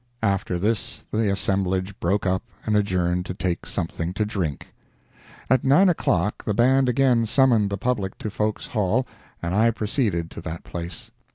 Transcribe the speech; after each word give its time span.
After 0.23 0.57
this 0.57 1.03
the 1.11 1.31
assemblage 1.31 1.99
broke 1.99 2.25
up 2.25 2.41
and 2.65 2.75
adjourned 2.75 3.23
to 3.27 3.35
take 3.35 3.67
something 3.67 4.13
to 4.15 4.25
drink. 4.25 4.73
At 5.47 5.63
nine 5.63 5.89
o'clock 5.89 6.43
the 6.43 6.55
band 6.55 6.89
again 6.89 7.27
summoned 7.27 7.69
the 7.69 7.77
public 7.77 8.17
to 8.17 8.31
Foulke's 8.31 8.65
Hall, 8.65 9.05
and 9.43 9.53
I 9.53 9.69
proceeded 9.69 10.31
to 10.31 10.41
that 10.41 10.63
place. 10.63 11.11